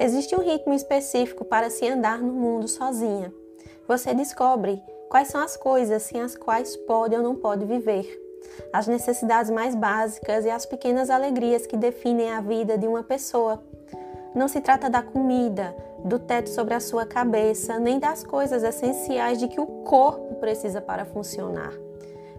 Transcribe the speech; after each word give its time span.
Existe 0.00 0.36
um 0.36 0.40
ritmo 0.40 0.72
específico 0.74 1.44
para 1.44 1.70
se 1.70 1.88
andar 1.88 2.20
no 2.20 2.32
mundo 2.32 2.68
sozinha. 2.68 3.34
Você 3.88 4.14
descobre 4.14 4.80
quais 5.08 5.26
são 5.26 5.40
as 5.40 5.56
coisas 5.56 6.04
sem 6.04 6.20
as 6.20 6.36
quais 6.36 6.76
pode 6.76 7.16
ou 7.16 7.22
não 7.22 7.34
pode 7.34 7.64
viver, 7.64 8.06
as 8.72 8.86
necessidades 8.86 9.50
mais 9.50 9.74
básicas 9.74 10.44
e 10.44 10.50
as 10.50 10.64
pequenas 10.64 11.10
alegrias 11.10 11.66
que 11.66 11.76
definem 11.76 12.30
a 12.30 12.40
vida 12.40 12.78
de 12.78 12.86
uma 12.86 13.02
pessoa. 13.02 13.60
Não 14.36 14.46
se 14.46 14.60
trata 14.60 14.88
da 14.88 15.02
comida, 15.02 15.74
do 16.04 16.20
teto 16.20 16.48
sobre 16.50 16.74
a 16.74 16.80
sua 16.80 17.04
cabeça, 17.04 17.80
nem 17.80 17.98
das 17.98 18.22
coisas 18.22 18.62
essenciais 18.62 19.38
de 19.38 19.48
que 19.48 19.60
o 19.60 19.66
corpo 19.66 20.36
precisa 20.36 20.80
para 20.80 21.06
funcionar. 21.06 21.72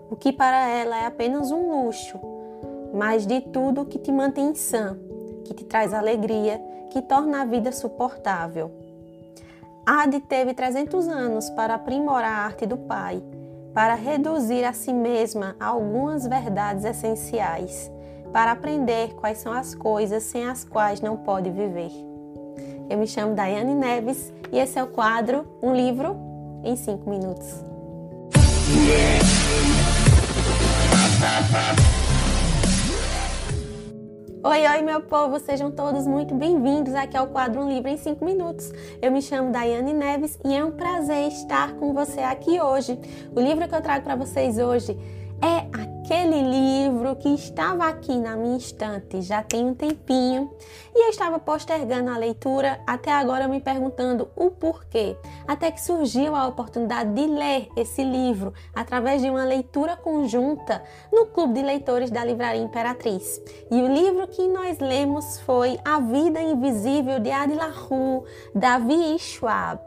O 0.10 0.16
que 0.16 0.32
para 0.32 0.70
ela 0.70 0.98
é 0.98 1.06
apenas 1.06 1.52
um 1.52 1.84
luxo, 1.84 2.18
mas 2.94 3.28
de 3.28 3.42
tudo 3.42 3.86
que 3.86 4.00
te 4.00 4.14
mantém 4.14 4.56
sã, 4.56 4.98
que 5.44 5.54
te 5.54 5.66
traz 5.66 5.94
alegria 5.94 6.69
que 6.90 7.02
torna 7.02 7.42
a 7.42 7.46
vida 7.46 7.72
suportável. 7.72 8.72
Ade 9.86 10.20
teve 10.20 10.54
300 10.54 11.08
anos 11.08 11.50
para 11.50 11.76
aprimorar 11.76 12.32
a 12.32 12.46
arte 12.46 12.66
do 12.66 12.78
pai, 12.78 13.24
para 13.74 13.96
reduzir 13.96 14.64
a 14.64 14.74
si 14.74 14.94
mesma 14.94 15.56
algumas 15.60 16.28
verdades 16.28 16.86
essenciais, 16.86 17.92
para 18.32 18.52
aprender 18.52 19.16
quais 19.16 19.40
são 19.40 19.52
as 19.52 19.74
coisas 19.74 20.24
sem 20.24 20.48
as 20.48 20.64
quais 20.64 21.02
não 21.02 21.18
pode 21.18 21.50
viver. 21.50 21.92
Eu 22.90 22.98
me 22.98 23.08
chamo 23.08 23.36
Daiane 23.36 23.74
Neves 23.74 24.34
e 24.52 24.58
esse 24.58 24.78
é 24.78 24.84
o 24.84 24.88
quadro 24.88 25.46
Um 25.62 25.74
Livro 25.74 26.16
em 26.64 26.76
5 26.76 27.10
Minutos. 27.10 27.64
Oi, 34.42 34.66
oi, 34.66 34.82
meu 34.84 35.02
povo, 35.02 35.38
sejam 35.38 35.70
todos 35.70 36.08
muito 36.08 36.34
bem-vindos 36.34 36.96
aqui 36.96 37.18
ao 37.18 37.28
quadro 37.28 37.68
Livro 37.68 37.90
em 37.90 37.98
5 37.98 38.24
Minutos. 38.24 38.72
Eu 39.02 39.12
me 39.12 39.22
chamo 39.22 39.52
Daiane 39.52 39.94
Neves 39.94 40.40
e 40.46 40.56
é 40.56 40.64
um 40.64 40.72
prazer 40.72 41.28
estar 41.28 41.74
com 41.74 41.94
você 41.94 42.22
aqui 42.22 42.62
hoje. 42.62 42.98
O 43.36 43.42
livro 43.42 43.68
que 43.68 43.76
eu 43.76 43.82
trago 43.82 44.06
para 44.06 44.16
vocês 44.16 44.58
hoje 44.58 44.98
é 45.42 45.89
aquele 46.10 46.42
livro 46.42 47.16
que 47.18 47.30
estava 47.30 47.88
aqui 47.88 48.18
na 48.18 48.36
minha 48.36 48.58
estante 48.58 49.22
já 49.22 49.44
tem 49.44 49.64
um 49.64 49.76
tempinho 49.76 50.50
e 50.96 51.06
eu 51.06 51.10
estava 51.12 51.38
postergando 51.38 52.10
a 52.10 52.18
leitura 52.18 52.82
até 52.88 53.12
agora 53.12 53.48
me 53.48 53.62
perguntando 53.62 54.28
o 54.36 54.50
porquê. 54.50 55.16
Até 55.48 55.70
que 55.70 55.80
surgiu 55.80 56.36
a 56.36 56.48
oportunidade 56.48 57.14
de 57.14 57.28
ler 57.28 57.70
esse 57.78 58.04
livro 58.04 58.52
através 58.74 59.22
de 59.22 59.30
uma 59.30 59.44
leitura 59.44 59.96
conjunta 59.96 60.84
no 61.14 61.28
Clube 61.28 61.54
de 61.54 61.62
Leitores 61.62 62.10
da 62.10 62.26
Livraria 62.26 62.64
Imperatriz. 62.64 63.40
E 63.70 63.80
o 63.80 63.94
livro 63.94 64.28
que 64.28 64.48
nós 64.48 64.80
lemos 64.80 65.40
foi 65.42 65.78
A 65.86 66.00
Vida 66.00 66.42
Invisível 66.42 67.20
de 67.20 67.30
Adi 67.30 67.54
LaRue, 67.54 68.24
Davi 68.56 69.20
Schwab, 69.20 69.80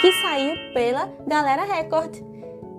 que 0.00 0.12
saiu 0.22 0.56
pela 0.74 1.08
Galera 1.24 1.62
Record. 1.62 2.27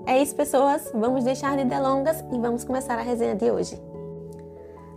É 0.09 0.23
isso, 0.23 0.35
pessoas. 0.35 0.89
Vamos 0.91 1.23
deixar 1.23 1.55
de 1.55 1.65
delongas 1.65 2.25
e 2.33 2.39
vamos 2.39 2.63
começar 2.63 2.97
a 2.97 3.03
resenha 3.03 3.35
de 3.35 3.51
hoje. 3.51 3.79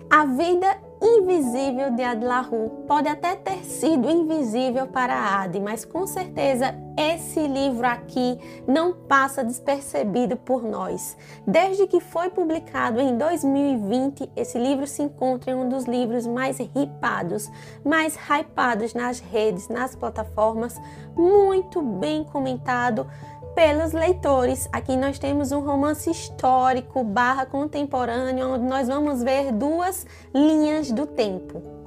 A 0.09 0.25
vida 0.25 0.67
invisível 1.03 1.91
de 1.91 2.03
Adlahu 2.03 2.85
pode 2.89 3.09
até 3.09 3.37
ter 3.37 3.63
sido 3.63 4.09
invisível 4.09 4.87
para 4.87 5.43
Adi, 5.43 5.61
mas 5.61 5.85
com 5.85 6.07
certeza 6.07 6.75
esse 6.97 7.47
livro 7.47 7.87
aqui 7.87 8.39
não 8.67 8.95
passa 8.95 9.45
despercebido 9.45 10.35
por 10.35 10.63
nós. 10.63 11.15
Desde 11.47 11.87
que 11.87 12.01
foi 12.01 12.31
publicado 12.31 12.99
em 12.99 13.19
2020, 13.19 14.31
esse 14.35 14.59
livro 14.59 14.87
se 14.87 15.03
encontra 15.03 15.51
em 15.51 15.55
um 15.55 15.69
dos 15.69 15.85
livros 15.85 16.27
mais 16.27 16.57
ripados, 16.57 17.51
mais 17.85 18.17
hypados 18.17 18.95
nas 18.95 19.21
redes, 19.21 19.69
nas 19.69 19.95
plataformas, 19.95 20.81
muito 21.15 21.83
bem 21.83 22.25
comentado 22.25 23.07
pelos 23.55 23.93
leitores. 23.93 24.69
Aqui 24.73 24.97
nós 24.97 25.19
temos 25.19 25.53
um 25.53 25.61
romance 25.61 26.11
histórico 26.11 27.05
barra 27.05 27.47
contemporâneo, 27.47 28.55
onde 28.55 28.65
nós 28.65 28.89
vamos 28.89 29.23
ver 29.23 29.53
duas 29.53 30.07
linhas 30.35 30.91
do 30.91 31.07
tempo. 31.07 31.82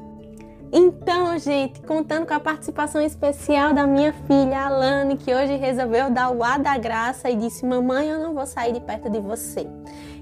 Então, 0.78 1.40
gente, 1.40 1.82
contando 1.84 2.28
com 2.28 2.34
a 2.34 2.40
participação 2.40 3.02
especial 3.02 3.74
da 3.74 3.88
minha 3.88 4.12
filha 4.12 4.66
Alane, 4.66 5.16
que 5.16 5.34
hoje 5.34 5.56
resolveu 5.56 6.10
dar 6.10 6.32
o 6.32 6.44
ar 6.44 6.60
da 6.60 6.78
graça 6.78 7.30
e 7.30 7.36
disse: 7.38 7.66
Mamãe, 7.66 8.10
eu 8.10 8.20
não 8.20 8.34
vou 8.34 8.46
sair 8.46 8.74
de 8.74 8.82
perto 8.82 9.10
de 9.10 9.22
você. 9.22 9.66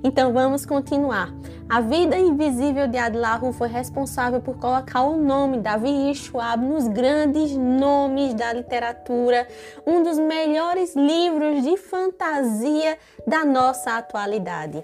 Então 0.04 0.32
vamos 0.32 0.64
continuar. 0.64 1.34
A 1.68 1.82
vida 1.82 2.16
invisível 2.20 2.88
de 2.88 3.00
Adlahu 3.00 3.52
foi 3.52 3.68
responsável 3.68 4.42
por 4.42 4.56
colocar 4.60 5.02
o 5.02 5.18
nome 5.18 5.58
Davi 5.58 6.14
Schwab 6.14 6.64
nos 6.64 6.88
grandes 6.88 7.58
nomes 7.58 8.36
da 8.36 8.54
literatura, 8.54 9.48
um 9.88 10.04
dos 10.04 10.20
melhores 10.20 10.96
livros 10.96 11.64
de 11.64 11.78
fantasia 11.78 12.96
da 13.26 13.44
nossa 13.44 13.98
atualidade. 13.98 14.84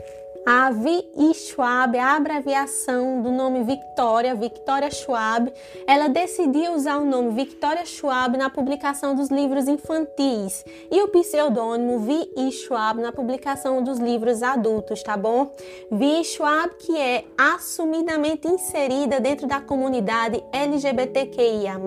A 0.52 0.72
Vi 0.72 1.06
Schwab, 1.36 1.96
a 1.96 2.16
abreviação 2.16 3.22
do 3.22 3.30
nome 3.30 3.64
Victoria, 3.64 4.34
Victoria 4.34 4.90
Schwab, 4.90 5.54
ela 5.86 6.08
decidiu 6.08 6.74
usar 6.74 6.98
o 6.98 7.06
nome 7.06 7.34
Victoria 7.34 7.86
Schwab 7.86 8.36
na 8.36 8.50
publicação 8.50 9.14
dos 9.14 9.30
livros 9.30 9.68
infantis 9.68 10.66
e 10.90 11.04
o 11.04 11.08
pseudônimo 11.10 12.00
Vi 12.00 12.52
Schwab 12.52 13.00
na 13.00 13.12
publicação 13.12 13.84
dos 13.84 14.00
livros 14.00 14.42
adultos, 14.42 15.04
tá 15.04 15.16
bom? 15.16 15.52
Vi 15.92 16.24
Schwab, 16.24 16.74
que 16.80 16.98
é 16.98 17.26
assumidamente 17.38 18.48
inserida 18.48 19.20
dentro 19.20 19.46
da 19.46 19.62
comunidade 19.62 20.44
LGBTQIA+, 20.52 21.80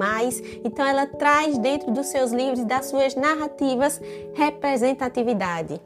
então 0.64 0.86
ela 0.86 1.08
traz 1.08 1.58
dentro 1.58 1.90
dos 1.90 2.06
seus 2.06 2.30
livros 2.30 2.60
e 2.60 2.64
das 2.64 2.86
suas 2.86 3.16
narrativas 3.16 4.00
representatividade. 4.34 5.80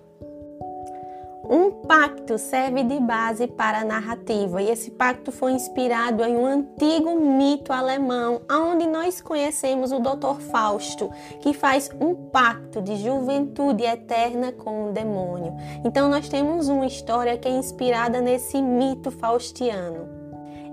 Um 1.49 1.71
pacto 1.71 2.39
serve 2.39 2.83
de 2.83 2.99
base 2.99 3.47
para 3.47 3.81
a 3.81 3.85
narrativa 3.85 4.61
e 4.61 4.69
esse 4.69 4.91
pacto 4.91 5.31
foi 5.31 5.53
inspirado 5.53 6.25
em 6.25 6.37
um 6.37 6.45
antigo 6.45 7.21
mito 7.21 7.73
alemão, 7.73 8.41
onde 8.51 8.87
nós 8.87 9.21
conhecemos 9.21 9.93
o 9.93 10.01
Dr. 10.01 10.41
Fausto, 10.51 11.09
que 11.41 11.53
faz 11.53 11.89
um 12.01 12.15
pacto 12.15 12.83
de 12.83 12.97
juventude 12.97 13.85
eterna 13.85 14.51
com 14.51 14.89
o 14.89 14.93
demônio. 14.93 15.55
Então 15.85 16.09
nós 16.09 16.29
temos 16.29 16.69
uma 16.69 16.87
história 16.87 17.39
que 17.39 17.47
é 17.47 17.53
inspirada 17.53 18.21
nesse 18.21 18.61
mito 18.61 19.13
faustiano. 19.13 20.09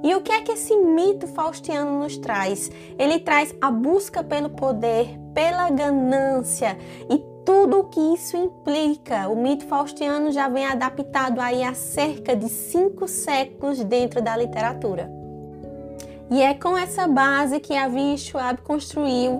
E 0.03 0.13
o 0.16 0.22
que 0.22 0.31
é 0.31 0.41
que 0.41 0.51
esse 0.51 0.75
mito 0.75 1.28
faustiano 1.28 2.00
nos 2.00 2.17
traz? 2.17 2.69
Ele 3.00 3.19
traz 3.19 3.55
a 3.61 3.72
busca 3.72 4.22
pelo 4.22 4.50
poder, 4.50 5.17
pela 5.34 5.69
ganância 5.69 6.78
e 7.09 7.33
tudo 7.46 7.80
o 7.80 7.84
que 7.86 8.00
isso 8.00 8.36
implica. 8.38 9.28
O 9.28 9.36
mito 9.36 9.66
faustiano 9.66 10.31
já 10.31 10.48
vem 10.48 10.66
adaptado 10.66 11.40
aí 11.40 11.64
há 11.64 11.74
cerca 11.74 12.36
de 12.36 12.50
cinco 12.50 13.08
séculos 13.08 13.84
dentro 13.84 14.22
da 14.22 14.36
literatura. 14.36 15.09
E 16.32 16.42
é 16.42 16.53
com 16.53 16.78
essa 16.78 17.08
base 17.08 17.59
que 17.59 17.76
a 17.76 17.88
Schwab 18.18 18.62
construiu 18.62 19.40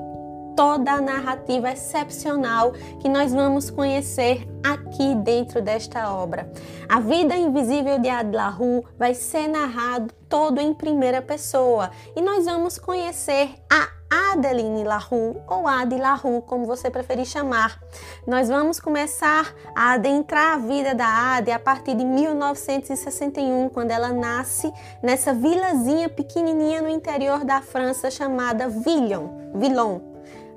toda 0.56 0.92
a 0.92 1.02
narrativa 1.02 1.72
excepcional 1.72 2.74
que 3.00 3.09
nós 3.09 3.34
vamos 3.34 3.69
conhecer 3.69 4.47
aqui 4.63 5.16
dentro 5.16 5.62
desta 5.62 6.13
obra. 6.13 6.52
A 6.88 7.00
vida 7.00 7.36
invisível 7.36 8.00
de 8.00 8.09
Adlahu 8.09 8.86
vai 8.97 9.13
ser 9.13 9.47
narrado 9.47 10.13
todo 10.30 10.59
em 10.59 10.74
primeira 10.74 11.22
pessoa 11.22 11.90
e 12.16 12.22
nós 12.22 12.46
vamos 12.46 12.78
conhecer 12.78 13.50
a 13.72 14.03
Adeline 14.13 14.84
Larue 14.84 15.35
ou 15.47 15.68
Adi 15.68 15.97
Larue, 15.97 16.44
como 16.44 16.66
você 16.66 16.90
preferir 16.91 17.25
chamar. 17.25 17.79
Nós 18.28 18.47
vamos 18.47 18.79
começar 18.79 19.56
a 19.75 19.94
adentrar 19.94 20.53
a 20.53 20.57
vida 20.57 20.94
da 20.94 21.35
Ade 21.35 21.51
a 21.51 21.57
partir 21.57 21.96
de 21.96 22.06
1961, 22.06 23.69
quando 23.69 23.89
ela 23.89 24.10
nasce 24.13 24.71
nessa 25.01 25.33
vilazinha 25.33 26.10
pequenininha 26.10 26.81
no 26.81 26.89
interior 26.89 27.44
da 27.44 27.62
França 27.62 28.12
chamada 28.12 28.69
Villon, 28.69 29.30
Villon, 29.56 30.00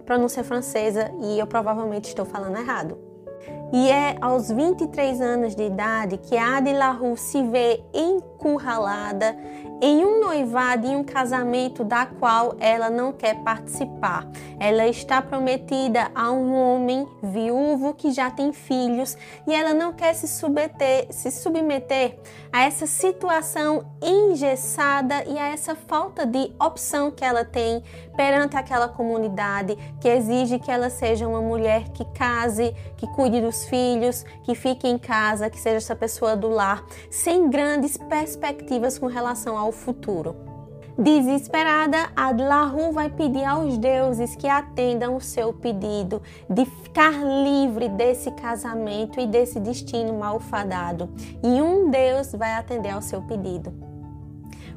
pronúncia 0.04 0.44
francesa 0.44 1.10
e 1.22 1.38
eu 1.38 1.46
provavelmente 1.46 2.08
estou 2.08 2.26
falando 2.26 2.58
errado. 2.58 2.98
E 3.72 3.90
é 3.90 4.16
aos 4.20 4.50
23 4.50 5.20
anos 5.20 5.56
de 5.56 5.64
idade 5.64 6.18
que 6.18 6.36
Adi 6.36 6.72
Larue 6.72 7.16
se 7.16 7.42
vê 7.42 7.82
encurralada 7.92 9.36
em 9.80 10.04
um 10.04 10.20
noivado 10.20 10.86
e 10.86 10.96
um 10.96 11.04
casamento 11.04 11.84
da 11.84 12.06
qual 12.06 12.56
ela 12.58 12.88
não 12.88 13.12
quer 13.12 13.42
participar. 13.42 14.26
Ela 14.58 14.86
está 14.86 15.20
prometida 15.20 16.10
a 16.14 16.30
um 16.30 16.54
homem 16.54 17.06
viúvo 17.22 17.92
que 17.94 18.10
já 18.10 18.30
tem 18.30 18.52
filhos 18.52 19.16
e 19.46 19.54
ela 19.54 19.74
não 19.74 19.92
quer 19.92 20.14
se 20.14 20.26
submeter, 20.26 21.06
se 21.10 21.30
submeter 21.30 22.18
a 22.52 22.62
essa 22.64 22.86
situação 22.86 23.84
engessada 24.02 25.24
e 25.26 25.38
a 25.38 25.48
essa 25.48 25.74
falta 25.74 26.24
de 26.24 26.52
opção 26.58 27.10
que 27.10 27.24
ela 27.24 27.44
tem 27.44 27.82
perante 28.16 28.56
aquela 28.56 28.88
comunidade 28.88 29.76
que 30.00 30.08
exige 30.08 30.58
que 30.58 30.70
ela 30.70 30.88
seja 30.88 31.28
uma 31.28 31.42
mulher 31.42 31.90
que 31.90 32.04
case, 32.06 32.74
que 32.96 33.06
cuide 33.08 33.40
dos 33.40 33.66
filhos, 33.66 34.24
que 34.42 34.54
fique 34.54 34.88
em 34.88 34.96
casa, 34.96 35.50
que 35.50 35.60
seja 35.60 35.76
essa 35.76 35.94
pessoa 35.94 36.34
do 36.34 36.48
lar, 36.48 36.82
sem 37.10 37.50
grandes 37.50 37.96
perspectivas 37.96 38.98
com 38.98 39.06
relação 39.06 39.56
ao 39.56 39.65
futuro. 39.72 40.36
Desesperada, 40.98 42.10
Adlahu 42.16 42.90
vai 42.90 43.10
pedir 43.10 43.44
aos 43.44 43.76
deuses 43.76 44.34
que 44.34 44.48
atendam 44.48 45.16
o 45.16 45.20
seu 45.20 45.52
pedido 45.52 46.22
de 46.48 46.64
ficar 46.64 47.12
livre 47.12 47.86
desse 47.90 48.30
casamento 48.30 49.20
e 49.20 49.26
desse 49.26 49.60
destino 49.60 50.14
malfadado. 50.14 51.10
E 51.42 51.60
um 51.60 51.90
deus 51.90 52.32
vai 52.32 52.54
atender 52.54 52.90
ao 52.90 53.02
seu 53.02 53.20
pedido. 53.20 53.85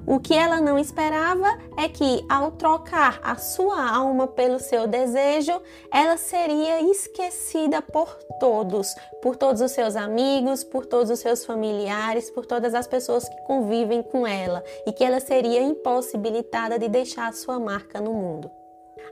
O 0.10 0.20
que 0.20 0.34
ela 0.34 0.60
não 0.60 0.80
esperava 0.80 1.56
é 1.78 1.88
que, 1.88 2.26
ao 2.28 2.50
trocar 2.54 3.20
a 3.22 3.36
sua 3.36 3.88
alma 3.88 4.26
pelo 4.26 4.60
seu 4.60 4.88
desejo, 4.88 5.62
ela 5.94 6.18
seria 6.18 6.82
esquecida 6.82 7.80
por 7.80 8.18
todos, 8.40 8.96
por 9.22 9.36
todos 9.36 9.62
os 9.62 9.70
seus 9.70 9.96
amigos, 9.96 10.64
por 10.64 10.88
todos 10.88 11.12
os 11.12 11.20
seus 11.20 11.46
familiares, 11.46 12.32
por 12.32 12.48
todas 12.48 12.74
as 12.74 12.88
pessoas 12.88 13.30
que 13.30 13.38
convivem 13.44 14.02
com 14.02 14.26
ela, 14.26 14.64
e 14.88 14.92
que 14.92 15.04
ela 15.04 15.20
seria 15.20 15.62
impossibilitada 15.62 16.80
de 16.80 16.90
deixar 16.90 17.28
a 17.28 17.34
sua 17.34 17.60
marca 17.60 18.02
no 18.02 18.12
mundo. 18.12 18.50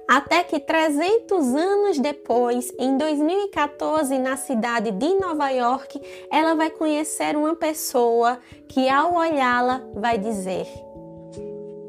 Até 0.07 0.43
que 0.43 0.59
300 0.59 1.53
anos 1.53 1.99
depois, 1.99 2.73
em 2.79 2.97
2014, 2.97 4.17
na 4.17 4.35
cidade 4.35 4.89
de 4.89 5.13
Nova 5.15 5.49
York, 5.49 6.01
ela 6.31 6.55
vai 6.55 6.71
conhecer 6.71 7.35
uma 7.35 7.55
pessoa 7.55 8.39
que, 8.67 8.89
ao 8.89 9.13
olhá-la, 9.13 9.83
vai 9.93 10.17
dizer: 10.17 10.65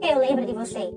Eu 0.08 0.20
lembro 0.20 0.46
de 0.46 0.54
você. 0.54 0.90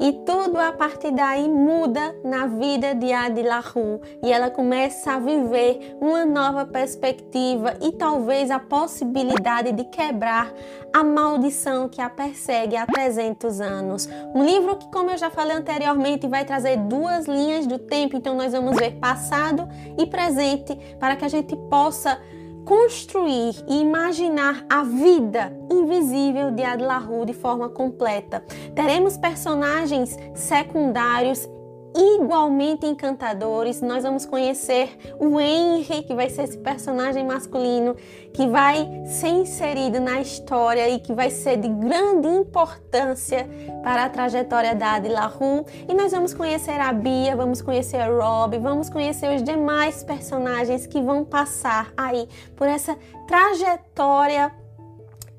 E 0.00 0.12
tudo 0.24 0.58
a 0.58 0.72
partir 0.72 1.12
daí 1.12 1.46
muda 1.46 2.16
na 2.24 2.46
vida 2.46 2.94
de 2.94 3.12
Adilahu 3.12 4.00
e 4.22 4.32
ela 4.32 4.50
começa 4.50 5.12
a 5.12 5.18
viver 5.18 5.96
uma 6.00 6.24
nova 6.24 6.64
perspectiva 6.64 7.76
e 7.82 7.92
talvez 7.92 8.50
a 8.50 8.58
possibilidade 8.58 9.72
de 9.72 9.84
quebrar 9.84 10.52
a 10.92 11.04
maldição 11.04 11.88
que 11.88 12.00
a 12.00 12.08
persegue 12.08 12.76
há 12.76 12.86
300 12.86 13.60
anos. 13.60 14.08
Um 14.34 14.42
livro 14.42 14.76
que, 14.76 14.90
como 14.90 15.10
eu 15.10 15.18
já 15.18 15.30
falei 15.30 15.56
anteriormente, 15.56 16.26
vai 16.26 16.44
trazer 16.44 16.78
duas 16.78 17.26
linhas 17.26 17.66
do 17.66 17.78
tempo, 17.78 18.16
então 18.16 18.34
nós 18.34 18.52
vamos 18.52 18.76
ver 18.76 18.96
passado 18.96 19.68
e 19.98 20.06
presente 20.06 20.74
para 20.98 21.14
que 21.14 21.24
a 21.24 21.28
gente 21.28 21.54
possa 21.68 22.18
construir 22.64 23.54
e 23.68 23.80
imaginar 23.80 24.64
a 24.70 24.82
vida 24.82 25.56
invisível 25.70 26.50
de 26.50 26.62
Adlahu 26.62 27.24
de 27.26 27.32
forma 27.32 27.68
completa. 27.68 28.44
Teremos 28.74 29.16
personagens 29.16 30.16
secundários 30.34 31.48
igualmente 31.94 32.86
encantadores. 32.86 33.80
Nós 33.80 34.02
vamos 34.02 34.26
conhecer 34.26 34.98
o 35.18 35.40
Henry, 35.40 36.02
que 36.02 36.14
vai 36.14 36.28
ser 36.28 36.42
esse 36.42 36.58
personagem 36.58 37.24
masculino 37.24 37.94
que 38.32 38.48
vai 38.48 39.04
ser 39.06 39.28
inserido 39.28 40.00
na 40.00 40.20
história 40.20 40.88
e 40.88 40.98
que 40.98 41.12
vai 41.12 41.30
ser 41.30 41.56
de 41.56 41.68
grande 41.68 42.26
importância 42.26 43.48
para 43.82 44.04
a 44.04 44.08
trajetória 44.08 44.74
da 44.74 44.94
Adilahu. 44.94 45.64
E 45.88 45.94
nós 45.94 46.10
vamos 46.10 46.34
conhecer 46.34 46.80
a 46.80 46.92
Bia, 46.92 47.36
vamos 47.36 47.62
conhecer 47.62 47.98
a 47.98 48.08
Rob, 48.08 48.58
vamos 48.58 48.90
conhecer 48.90 49.36
os 49.36 49.42
demais 49.42 50.02
personagens 50.02 50.86
que 50.86 51.00
vão 51.00 51.24
passar 51.24 51.92
aí 51.96 52.28
por 52.56 52.66
essa 52.66 52.98
trajetória 53.28 54.52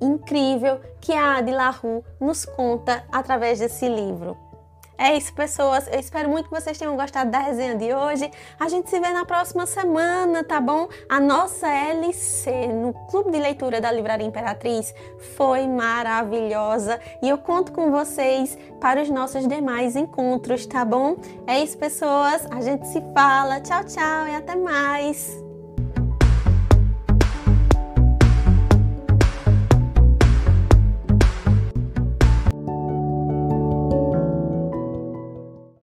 incrível 0.02 0.80
que 1.02 1.12
a 1.12 1.38
Adilahu 1.38 2.04
nos 2.20 2.46
conta 2.46 3.04
através 3.12 3.60
desse 3.60 3.88
livro. 3.90 4.45
É 4.98 5.16
isso, 5.16 5.34
pessoas. 5.34 5.88
Eu 5.88 6.00
espero 6.00 6.30
muito 6.30 6.50
que 6.50 6.56
vocês 6.56 6.78
tenham 6.78 6.96
gostado 6.96 7.30
da 7.30 7.40
resenha 7.40 7.76
de 7.76 7.94
hoje. 7.94 8.32
A 8.60 8.70
gente 8.70 8.90
se 8.90 9.00
vê 9.00 9.10
na 9.10 9.26
próxima 9.26 9.66
semana, 9.66 10.44
tá 10.44 10.62
bom? 10.62 10.88
A 11.10 11.20
nossa 11.20 11.68
LC 11.68 12.68
no 12.68 12.94
Clube 13.10 13.32
de 13.32 13.40
Leitura 13.40 13.82
da 13.82 13.92
Livraria 13.92 14.26
Imperatriz 14.26 14.94
foi 15.36 15.68
maravilhosa 15.68 17.00
e 17.22 17.30
eu 17.30 17.38
conto 17.38 17.72
com 17.72 17.92
vocês 17.92 18.58
para 18.80 19.02
os 19.02 19.10
nossos 19.10 19.48
demais 19.48 19.96
encontros, 19.96 20.66
tá 20.66 20.86
bom? 20.86 21.18
É 21.46 21.62
isso, 21.62 21.78
pessoas. 21.78 22.46
A 22.52 22.62
gente 22.62 22.88
se 22.88 23.02
fala. 23.14 23.60
Tchau, 23.60 23.84
tchau 23.84 24.28
e 24.28 24.36
até 24.36 24.56
mais. 24.56 25.45